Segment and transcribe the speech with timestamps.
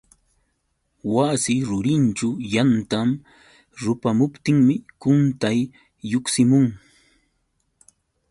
[1.13, 2.99] Wasi rurinćhu yanta
[3.83, 5.59] rupamuptinmi quntay
[6.09, 6.67] lluqsimun.